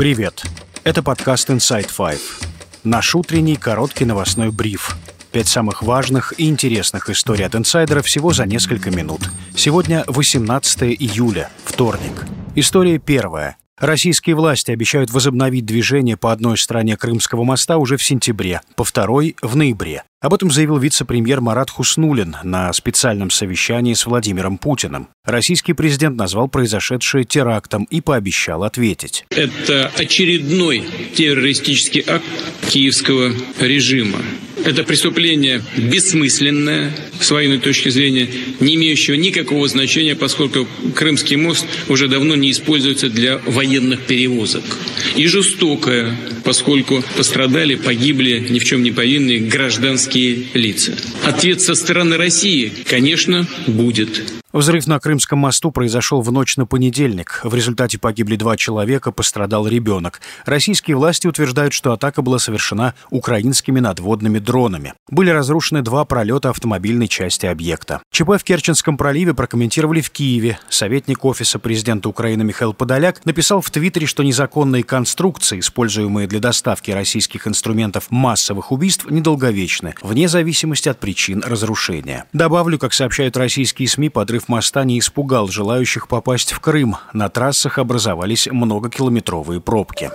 Привет! 0.00 0.42
Это 0.82 1.02
подкаст 1.02 1.50
Inside 1.50 1.90
Five. 1.94 2.22
Наш 2.84 3.14
утренний 3.14 3.56
короткий 3.56 4.06
новостной 4.06 4.50
бриф. 4.50 4.96
Пять 5.30 5.46
самых 5.46 5.82
важных 5.82 6.32
и 6.40 6.48
интересных 6.48 7.10
историй 7.10 7.44
от 7.44 7.54
инсайдера 7.54 8.00
всего 8.00 8.32
за 8.32 8.46
несколько 8.46 8.90
минут. 8.90 9.20
Сегодня 9.54 10.04
18 10.06 10.84
июля, 10.84 11.50
вторник. 11.66 12.24
История 12.54 12.96
первая. 12.98 13.58
Российские 13.80 14.36
власти 14.36 14.70
обещают 14.70 15.10
возобновить 15.10 15.64
движение 15.64 16.18
по 16.18 16.32
одной 16.32 16.58
стороне 16.58 16.98
Крымского 16.98 17.44
моста 17.44 17.78
уже 17.78 17.96
в 17.96 18.02
сентябре, 18.02 18.60
по 18.76 18.84
второй– 18.84 19.36
в 19.42 19.56
ноябре. 19.56 20.04
Об 20.20 20.34
этом 20.34 20.50
заявил 20.50 20.76
вице-премьер 20.76 21.40
Марат 21.40 21.70
Хуснулин 21.70 22.36
на 22.44 22.70
специальном 22.74 23.30
совещании 23.30 23.94
с 23.94 24.04
Владимиром 24.04 24.58
Путиным. 24.58 25.08
Российский 25.24 25.72
президент 25.72 26.18
назвал 26.18 26.46
произошедшее 26.48 27.24
терактом 27.24 27.84
и 27.84 28.02
пообещал 28.02 28.64
ответить. 28.64 29.24
Это 29.30 29.90
очередной 29.96 30.84
террористический 31.14 32.04
акт 32.06 32.26
киевского 32.68 33.32
режима. 33.58 34.18
Это 34.64 34.84
преступление 34.84 35.62
бессмысленное, 35.76 36.92
с 37.20 37.30
военной 37.30 37.58
точки 37.58 37.88
зрения, 37.88 38.28
не 38.60 38.74
имеющего 38.76 39.14
никакого 39.14 39.66
значения, 39.68 40.14
поскольку 40.14 40.66
Крымский 40.94 41.36
мост 41.36 41.66
уже 41.88 42.08
давно 42.08 42.34
не 42.36 42.50
используется 42.50 43.08
для 43.08 43.38
военных 43.46 44.00
перевозок. 44.02 44.64
И 45.16 45.26
жестокое, 45.26 46.16
поскольку 46.44 47.02
пострадали, 47.16 47.74
погибли 47.74 48.44
ни 48.50 48.58
в 48.58 48.64
чем 48.64 48.82
не 48.82 48.90
повинные 48.90 49.40
гражданские 49.40 50.46
лица. 50.54 50.96
Ответ 51.24 51.60
со 51.60 51.74
стороны 51.74 52.16
России, 52.16 52.72
конечно, 52.86 53.46
будет. 53.66 54.39
Взрыв 54.52 54.88
на 54.88 54.98
Крымском 54.98 55.38
мосту 55.38 55.70
произошел 55.70 56.22
в 56.22 56.32
ночь 56.32 56.56
на 56.56 56.66
понедельник. 56.66 57.40
В 57.44 57.54
результате 57.54 57.98
погибли 57.98 58.34
два 58.34 58.56
человека, 58.56 59.12
пострадал 59.12 59.68
ребенок. 59.68 60.20
Российские 60.44 60.96
власти 60.96 61.28
утверждают, 61.28 61.72
что 61.72 61.92
атака 61.92 62.20
была 62.20 62.40
совершена 62.40 62.94
украинскими 63.10 63.78
надводными 63.78 64.40
дронами. 64.40 64.94
Были 65.08 65.30
разрушены 65.30 65.82
два 65.82 66.04
пролета 66.04 66.50
автомобильной 66.50 67.06
части 67.06 67.46
объекта. 67.46 68.02
ЧП 68.10 68.40
в 68.40 68.42
Керченском 68.42 68.96
проливе 68.96 69.34
прокомментировали 69.34 70.00
в 70.00 70.10
Киеве. 70.10 70.58
Советник 70.68 71.24
Офиса 71.24 71.60
президента 71.60 72.08
Украины 72.08 72.42
Михаил 72.42 72.74
Подоляк 72.74 73.24
написал 73.24 73.60
в 73.60 73.70
Твиттере, 73.70 74.08
что 74.08 74.24
незаконные 74.24 74.82
конструкции, 74.82 75.60
используемые 75.60 76.26
для 76.26 76.40
доставки 76.40 76.90
российских 76.90 77.46
инструментов 77.46 78.10
массовых 78.10 78.72
убийств, 78.72 79.08
недолговечны, 79.08 79.94
вне 80.02 80.26
зависимости 80.26 80.88
от 80.88 80.98
причин 80.98 81.40
разрушения. 81.46 82.24
Добавлю, 82.32 82.80
как 82.80 82.92
сообщают 82.94 83.36
российские 83.36 83.86
СМИ, 83.86 84.08
подрыв 84.08 84.39
Взрыв 84.40 84.48
моста 84.48 84.84
не 84.84 84.98
испугал 84.98 85.48
желающих 85.48 86.08
попасть 86.08 86.52
в 86.52 86.60
Крым. 86.60 86.96
На 87.12 87.28
трассах 87.28 87.76
образовались 87.76 88.48
многокилометровые 88.50 89.60
пробки. 89.60 90.10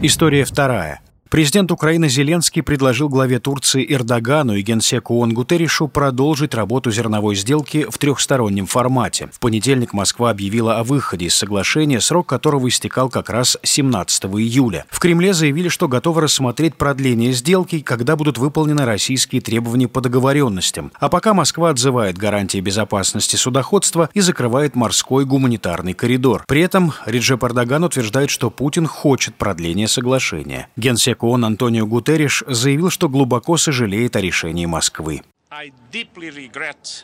История 0.00 0.46
вторая. 0.46 1.02
Президент 1.28 1.72
Украины 1.72 2.08
Зеленский 2.08 2.62
предложил 2.62 3.08
главе 3.08 3.40
Турции 3.40 3.84
Эрдогану 3.92 4.54
и 4.54 4.62
генсеку 4.62 5.14
ООН 5.16 5.34
Гутерришу 5.34 5.88
продолжить 5.88 6.54
работу 6.54 6.92
зерновой 6.92 7.34
сделки 7.34 7.84
в 7.90 7.98
трехстороннем 7.98 8.66
формате. 8.66 9.28
В 9.32 9.40
понедельник 9.40 9.92
Москва 9.92 10.30
объявила 10.30 10.78
о 10.78 10.84
выходе 10.84 11.26
из 11.26 11.34
соглашения, 11.34 12.00
срок 12.00 12.28
которого 12.28 12.68
истекал 12.68 13.10
как 13.10 13.28
раз 13.28 13.58
17 13.64 14.26
июля. 14.26 14.84
В 14.88 15.00
Кремле 15.00 15.34
заявили, 15.34 15.68
что 15.68 15.88
готовы 15.88 16.20
рассмотреть 16.20 16.76
продление 16.76 17.32
сделки, 17.32 17.80
когда 17.80 18.14
будут 18.14 18.38
выполнены 18.38 18.84
российские 18.84 19.40
требования 19.40 19.88
по 19.88 20.00
договоренностям. 20.00 20.92
А 20.94 21.08
пока 21.08 21.34
Москва 21.34 21.70
отзывает 21.70 22.16
гарантии 22.16 22.60
безопасности 22.60 23.34
судоходства 23.34 24.08
и 24.14 24.20
закрывает 24.20 24.76
морской 24.76 25.24
гуманитарный 25.24 25.92
коридор. 25.92 26.44
При 26.46 26.60
этом 26.60 26.92
Реджеп 27.04 27.42
Эрдоган 27.42 27.82
утверждает, 27.82 28.30
что 28.30 28.48
Путин 28.50 28.86
хочет 28.86 29.34
продления 29.34 29.88
соглашения. 29.88 30.68
Генсек 30.76 31.15
Генсек 31.16 31.22
ООН 31.24 31.44
Антонио 31.44 31.86
Гутерриш 31.86 32.44
заявил, 32.46 32.90
что 32.90 33.08
глубоко 33.08 33.56
сожалеет 33.56 34.16
о 34.16 34.20
решении 34.20 34.66
Москвы. 34.66 35.22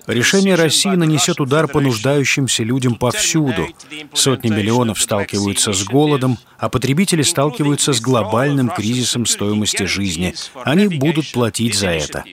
Решение 0.07 0.57
России 0.57 0.91
нанесет 0.91 1.41
удар 1.41 1.69
по 1.69 1.81
нуждающимся 1.81 2.65
людям 2.65 2.97
повсюду. 2.97 3.69
Сотни 4.13 4.51
миллионов 4.51 5.01
сталкиваются 5.01 5.73
с 5.73 5.85
голодом, 5.85 6.37
а 6.59 6.69
потребители 6.69 7.23
сталкиваются 7.23 7.93
с 7.93 8.01
глобальным 8.01 8.69
кризисом 8.69 9.25
стоимости 9.25 9.85
жизни. 9.85 10.35
Они 10.65 10.89
будут 10.89 11.33
платить 11.33 11.75
за 11.75 11.89
это. 11.89 12.25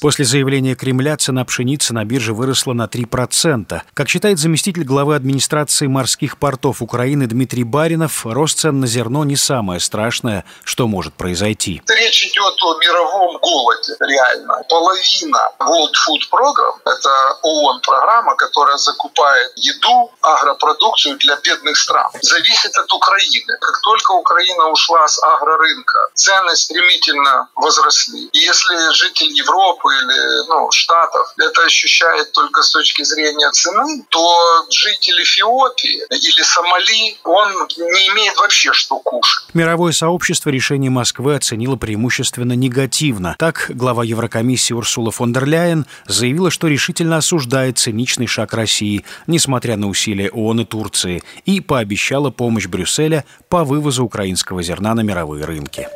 После 0.00 0.24
заявления 0.26 0.74
Кремля 0.74 1.16
цена 1.16 1.44
пшеницы 1.44 1.94
на 1.94 2.04
бирже 2.04 2.34
выросла 2.34 2.74
на 2.74 2.84
3%. 2.84 3.80
Как 3.94 4.08
считает 4.08 4.38
заместитель 4.38 4.84
главы 4.84 5.14
администрации 5.16 5.86
морских 5.86 6.38
портов 6.38 6.82
Украины 6.82 7.26
Дмитрий 7.26 7.64
Баринов, 7.64 8.26
рост 8.26 8.58
цен 8.58 8.80
на 8.80 8.86
зерно 8.86 9.24
не 9.24 9.36
самое 9.36 9.80
страшное, 9.80 10.44
что 10.64 10.86
может 10.86 11.14
произойти. 11.14 11.82
Речь 11.88 12.26
идет 12.26 12.62
о 12.62 12.78
мировом 12.78 13.38
голоде, 13.38 13.94
реально. 14.00 14.62
Половина 14.68 15.50
World 15.60 15.94
Food 16.04 16.28
Program– 16.30 16.74
это 16.84 17.38
ООН-программа, 17.42 18.36
которая 18.36 18.76
закупает 18.76 19.52
еду, 19.56 20.12
агропродукцию 20.20 21.16
для 21.18 21.36
бедных 21.36 21.76
стран. 21.78 22.10
Зависит 22.20 22.76
от 22.76 22.92
Украины. 22.92 23.56
Как 23.60 23.80
только 23.80 24.12
Украина 24.12 24.68
ушла 24.68 25.08
с 25.08 25.22
агрорынка, 25.22 26.08
цены 26.14 26.54
стремительно 26.54 27.48
возросли. 27.54 28.28
Если 28.32 28.73
если 28.74 28.94
житель 28.94 29.32
Европы 29.36 29.88
или 29.88 30.48
ну, 30.48 30.70
Штатов 30.70 31.32
это 31.38 31.62
ощущает 31.64 32.32
только 32.32 32.62
с 32.62 32.72
точки 32.72 33.02
зрения 33.02 33.50
цены, 33.50 34.04
то 34.08 34.66
житель 34.70 35.22
Эфиопии 35.22 36.02
или 36.10 36.42
Сомали, 36.42 37.16
он 37.24 37.52
не 37.76 38.08
имеет 38.12 38.36
вообще 38.36 38.72
что 38.72 38.98
кушать. 38.98 39.46
Мировое 39.54 39.92
сообщество 39.92 40.50
решение 40.50 40.90
Москвы 40.90 41.36
оценило 41.36 41.76
преимущественно 41.76 42.54
негативно. 42.54 43.36
Так, 43.38 43.66
глава 43.68 44.04
Еврокомиссии 44.04 44.74
Урсула 44.74 45.10
фон 45.10 45.32
дер 45.32 45.46
Ляйен 45.46 45.86
заявила, 46.06 46.50
что 46.50 46.68
решительно 46.68 47.18
осуждает 47.18 47.78
циничный 47.78 48.26
шаг 48.26 48.52
России, 48.54 49.04
несмотря 49.26 49.76
на 49.76 49.88
усилия 49.88 50.30
ООН 50.30 50.60
и 50.60 50.64
Турции, 50.64 51.22
и 51.44 51.60
пообещала 51.60 52.30
помощь 52.30 52.66
Брюсселя 52.66 53.24
по 53.48 53.64
вывозу 53.64 54.04
украинского 54.04 54.62
зерна 54.62 54.94
на 54.94 55.00
мировые 55.00 55.44
рынки. 55.44 55.88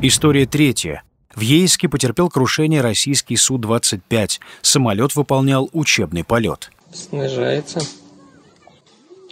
История 0.00 0.46
третья. 0.46 1.02
В 1.34 1.40
Ейске 1.40 1.88
потерпел 1.88 2.28
крушение 2.28 2.82
российский 2.82 3.36
Су-25. 3.36 4.38
Самолет 4.62 5.16
выполнял 5.16 5.68
учебный 5.72 6.22
полет. 6.22 6.70
Снижается. 6.92 7.80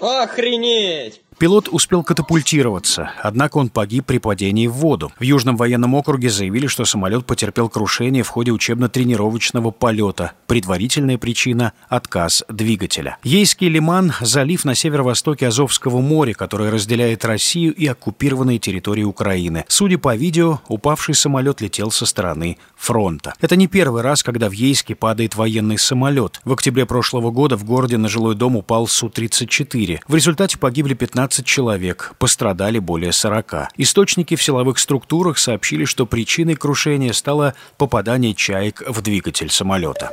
Охренеть! 0.01 1.23
Пилот 1.39 1.69
успел 1.71 2.03
катапультироваться, 2.03 3.11
однако 3.23 3.59
он 3.59 3.69
погиб 3.69 4.07
при 4.07 4.17
падении 4.17 4.69
в 4.69 4.73
воду. 4.73 5.13
В 5.19 5.23
Южном 5.23 5.59
военном 5.59 5.95
округе 5.95 6.31
заявили, 6.31 6.67
что 6.67 6.87
самолет 6.87 7.27
потерпел 7.27 7.69
крушение 7.69 8.23
в 8.23 8.29
ходе 8.29 8.53
учебно-тренировочного 8.53 9.71
полета. 9.71 10.33
Предварительная 10.47 11.19
причина– 11.19 11.75
отказ 11.91 12.43
двигателя. 12.49 13.19
Ейский 13.23 13.69
лиман– 13.69 14.15
залив 14.23 14.65
на 14.65 14.75
северо-востоке 14.75 15.49
Азовского 15.49 16.01
моря, 16.01 16.33
который 16.33 16.71
разделяет 16.71 17.27
Россию 17.27 17.75
и 17.75 17.87
оккупированные 17.87 18.59
территории 18.59 19.05
Украины. 19.05 19.67
Судя 19.69 19.99
по 19.99 20.17
видео, 20.17 20.61
упавший 20.69 21.15
самолет 21.15 21.61
летел 21.61 21.91
со 21.91 22.07
стороны 22.07 22.57
фронта. 22.77 23.35
Это 23.43 23.57
не 23.57 23.67
первый 23.67 24.01
раз, 24.01 24.23
когда 24.23 24.49
в 24.49 24.53
Ейске 24.53 24.95
падает 24.95 25.37
военный 25.37 25.77
самолет. 25.77 26.41
В 26.47 26.53
октябре 26.55 26.87
прошлого 26.87 27.31
года 27.31 27.59
в 27.59 27.65
городе 27.65 27.99
на 27.99 28.09
жилой 28.09 28.37
дом 28.37 28.57
упал 28.57 28.87
Су-34. 28.87 30.01
В 30.09 30.15
результате 30.15 30.57
погибли 30.57 30.95
15 30.95 31.26
15 31.27 31.45
человек, 31.45 32.13
пострадали 32.19 32.79
более 32.79 33.11
40. 33.11 33.71
Источники 33.79 34.37
в 34.37 34.43
силовых 34.43 34.79
структурах 34.79 35.39
сообщили, 35.39 35.85
что 35.85 36.07
причиной 36.07 36.55
крушения 36.55 37.13
стало 37.13 37.55
попадание 37.79 38.33
чаек 38.33 38.83
в 38.87 39.03
двигатель 39.03 39.51
самолета. 39.51 40.13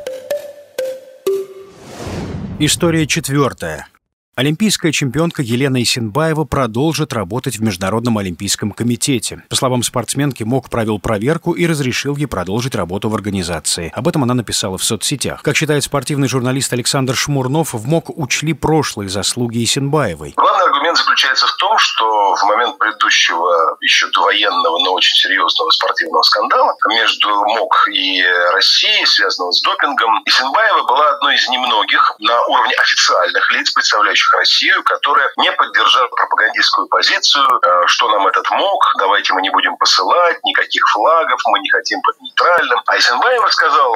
История 2.58 3.06
четвертая. 3.06 3.88
Олимпийская 4.36 4.92
чемпионка 4.92 5.44
Елена 5.44 5.84
Исенбаева 5.84 6.46
продолжит 6.46 7.14
работать 7.14 7.60
в 7.60 7.62
Международном 7.62 8.18
олимпийском 8.18 8.72
комитете. 8.72 9.44
По 9.48 9.56
словам 9.56 9.84
спортсменки, 9.84 10.42
МОК 10.42 10.72
провел 10.72 10.98
проверку 10.98 11.52
и 11.52 11.68
разрешил 11.68 12.16
ей 12.16 12.26
продолжить 12.26 12.74
работу 12.74 13.10
в 13.10 13.14
организации. 13.14 13.92
Об 13.94 14.08
этом 14.08 14.24
она 14.24 14.34
написала 14.34 14.80
в 14.80 14.84
соцсетях. 14.84 15.44
Как 15.44 15.56
считает 15.56 15.84
спортивный 15.84 16.28
журналист 16.28 16.74
Александр 16.74 17.16
Шмурнов, 17.16 17.76
в 17.76 17.88
МОК 17.88 18.18
учли 18.18 18.54
прошлые 18.54 19.08
заслуги 19.08 19.64
Исенбаевой. 19.64 20.34
Главный 20.36 20.63
аргумент 20.63 20.63
Момент 20.94 20.98
заключается 20.98 21.48
в 21.48 21.54
том, 21.54 21.78
что 21.80 22.36
в 22.36 22.44
момент 22.44 22.78
предыдущего, 22.78 23.78
еще 23.82 24.08
довоенного, 24.08 24.78
но 24.84 24.94
очень 24.94 25.18
серьезного 25.18 25.72
спортивного 25.72 26.22
скандала 26.22 26.76
между 26.88 27.30
МОК 27.30 27.88
и 27.92 28.24
Россией, 28.52 29.06
связанного 29.06 29.52
с 29.52 29.62
допингом, 29.62 30.22
Исенбаева 30.26 30.84
была 30.84 31.10
одной 31.10 31.36
из 31.36 31.50
немногих 31.50 32.14
на 32.20 32.40
уровне 32.46 32.76
официальных 32.76 33.52
лиц, 33.54 33.72
представляющих 33.72 34.32
Россию, 34.34 34.84
которая 34.84 35.32
не 35.38 35.52
поддержала 35.54 36.08
пропагандистскую 36.10 36.88
позицию, 36.88 37.48
э, 37.48 37.88
что 37.88 38.10
нам 38.10 38.28
этот 38.28 38.50
МОК, 38.52 38.94
давайте 39.00 39.34
мы 39.34 39.42
не 39.42 39.50
будем 39.50 39.76
посылать 39.78 40.44
никаких 40.44 40.84
флагов, 40.90 41.40
мы 41.48 41.60
не 41.60 41.70
хотим 41.72 42.00
быть 42.02 42.20
нейтральным. 42.22 42.82
А 42.86 42.98
Исенбаева 42.98 43.48
сказал, 43.50 43.96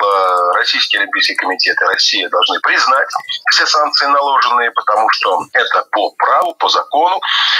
Российский 0.55 0.97
Олимпийский 0.97 1.35
комитет 1.35 1.79
и 1.79 1.85
Россия 1.85 2.29
должны 2.29 2.59
признать 2.61 3.09
все 3.51 3.67
санкции 3.67 4.07
наложенные, 4.07 4.71
потому 4.71 5.07
что 5.11 5.45
это 5.53 5.85
по 5.91 6.11
праву, 6.17 6.55
по 6.55 6.69
закону. 6.87 7.19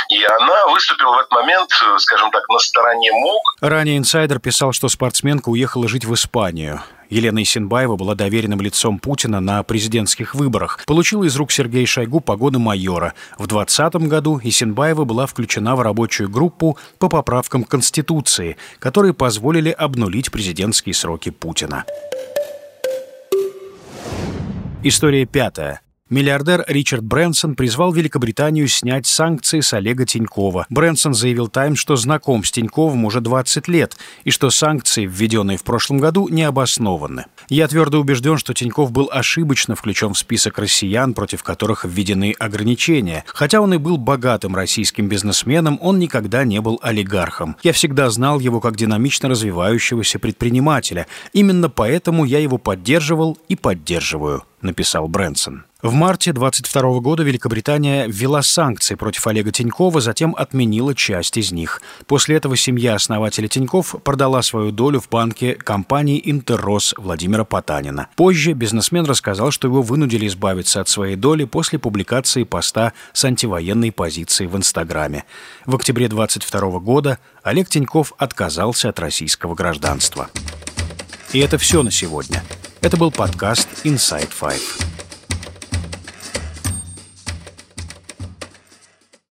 И 0.10 0.24
она 0.24 0.68
выступила 0.72 1.16
в 1.16 1.20
этот 1.20 1.32
момент, 1.32 1.70
скажем 1.98 2.32
так, 2.32 2.48
на 2.50 2.60
стороне 2.60 3.12
МОК. 3.12 3.56
Ранее 3.62 3.98
инсайдер 3.98 4.40
писал, 4.40 4.72
что 4.72 4.88
спортсменка 4.88 5.50
уехала 5.50 5.88
жить 5.88 6.06
в 6.06 6.14
Испанию. 6.14 6.82
Елена 7.10 7.42
Исенбаева 7.42 7.96
была 7.96 8.16
доверенным 8.16 8.60
лицом 8.60 9.00
Путина 9.00 9.40
на 9.40 9.64
президентских 9.64 10.36
выборах. 10.36 10.84
Получила 10.86 11.24
из 11.24 11.36
рук 11.38 11.52
Сергея 11.52 11.86
Шойгу 11.86 12.20
погоны 12.20 12.60
майора. 12.60 13.14
В 13.38 13.48
2020 13.48 13.96
году 14.10 14.42
Исенбаева 14.44 15.06
была 15.06 15.26
включена 15.26 15.76
в 15.76 15.82
рабочую 15.82 16.30
группу 16.30 16.78
по 17.00 17.08
поправкам 17.08 17.64
Конституции, 17.64 18.58
которые 18.80 19.14
позволили 19.14 19.70
обнулить 19.70 20.32
президентские 20.32 20.94
сроки 20.94 21.30
Путина. 21.30 21.86
История 24.84 25.26
пятая. 25.26 25.82
Миллиардер 26.10 26.64
Ричард 26.70 27.04
Брэнсон 27.04 27.56
призвал 27.56 27.92
Великобританию 27.92 28.70
снять 28.70 29.08
санкции 29.08 29.60
с 29.60 29.74
Олега 29.74 30.06
Тинькова. 30.06 30.66
Брэнсон 30.70 31.14
заявил 31.14 31.50
«Тайм», 31.50 31.76
что 31.76 31.98
знаком 31.98 32.46
с 32.46 32.52
Тиньковым 32.52 33.04
уже 33.04 33.20
20 33.20 33.68
лет 33.68 33.98
и 34.24 34.32
что 34.32 34.50
санкции, 34.50 35.06
введенные 35.06 35.58
в 35.58 35.64
прошлом 35.64 35.98
году, 35.98 36.30
не 36.30 36.44
обоснованы. 36.44 37.26
«Я 37.50 37.68
твердо 37.68 38.00
убежден, 38.00 38.38
что 38.38 38.54
Тиньков 38.54 38.92
был 38.94 39.10
ошибочно 39.12 39.76
включен 39.76 40.14
в 40.14 40.18
список 40.18 40.60
россиян, 40.60 41.14
против 41.14 41.44
которых 41.44 41.84
введены 41.84 42.34
ограничения. 42.40 43.26
Хотя 43.28 43.60
он 43.60 43.74
и 43.74 43.78
был 43.78 43.98
богатым 43.98 44.56
российским 44.56 45.10
бизнесменом, 45.10 45.78
он 45.82 46.00
никогда 46.00 46.46
не 46.46 46.62
был 46.62 46.80
олигархом. 46.82 47.58
Я 47.64 47.74
всегда 47.74 48.10
знал 48.10 48.40
его 48.40 48.62
как 48.62 48.78
динамично 48.78 49.28
развивающегося 49.28 50.20
предпринимателя. 50.20 51.06
Именно 51.34 51.70
поэтому 51.70 52.24
я 52.24 52.40
его 52.40 52.58
поддерживал 52.58 53.38
и 53.50 53.58
поддерживаю»,— 53.58 54.46
написал 54.62 55.10
Брэнсон. 55.10 55.67
В 55.84 55.94
марте 55.94 56.34
22 56.34 57.02
года 57.02 57.22
Великобритания 57.22 58.08
ввела 58.08 58.42
санкции 58.42 58.96
против 58.96 59.28
Олега 59.28 59.52
Тинькова, 59.52 60.02
затем 60.02 60.34
отменила 60.36 60.96
часть 60.96 61.38
из 61.38 61.52
них. 61.52 61.84
После 62.08 62.36
этого 62.36 62.58
семья 62.58 62.96
основателя 62.96 63.48
Тиньков 63.48 63.96
продала 64.04 64.42
свою 64.42 64.72
долю 64.72 65.00
в 65.00 65.08
банке 65.08 65.54
компании 65.54 66.20
«Интеррос» 66.26 66.96
Владимира 66.98 67.44
Потанина. 67.44 68.08
Позже 68.16 68.54
бизнесмен 68.54 69.06
рассказал, 69.06 69.52
что 69.52 69.68
его 69.68 69.84
вынудили 69.84 70.26
избавиться 70.26 70.82
от 70.82 70.90
своей 70.90 71.16
доли 71.16 71.44
после 71.44 71.78
публикации 71.78 72.42
поста 72.42 72.94
с 73.14 73.24
антивоенной 73.24 73.92
позицией 73.92 74.48
в 74.48 74.58
Инстаграме. 74.58 75.26
В 75.68 75.76
октябре 75.76 76.08
22 76.08 76.80
года 76.80 77.20
Олег 77.44 77.70
Тиньков 77.70 78.14
отказался 78.18 78.90
от 78.90 78.98
российского 79.00 79.54
гражданства. 79.54 80.32
И 81.34 81.40
это 81.40 81.60
все 81.60 81.84
на 81.84 81.92
сегодня. 81.92 82.44
Это 82.82 82.98
был 82.98 83.12
подкаст 83.12 83.68
«Inside 83.84 84.32
Five». 84.42 84.87